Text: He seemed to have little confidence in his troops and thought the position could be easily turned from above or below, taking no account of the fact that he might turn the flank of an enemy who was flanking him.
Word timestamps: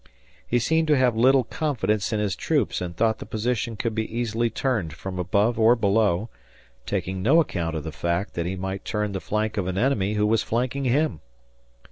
He 0.47 0.57
seemed 0.57 0.87
to 0.87 0.97
have 0.97 1.15
little 1.15 1.43
confidence 1.43 2.11
in 2.11 2.19
his 2.19 2.35
troops 2.35 2.81
and 2.81 2.97
thought 2.97 3.19
the 3.19 3.25
position 3.27 3.75
could 3.75 3.93
be 3.93 4.11
easily 4.17 4.49
turned 4.49 4.93
from 4.93 5.19
above 5.19 5.59
or 5.59 5.75
below, 5.75 6.27
taking 6.87 7.21
no 7.21 7.39
account 7.39 7.75
of 7.75 7.83
the 7.83 7.91
fact 7.91 8.33
that 8.33 8.47
he 8.47 8.55
might 8.55 8.83
turn 8.83 9.11
the 9.11 9.21
flank 9.21 9.57
of 9.57 9.67
an 9.67 9.77
enemy 9.77 10.15
who 10.15 10.25
was 10.25 10.41
flanking 10.41 10.85
him. 10.85 11.19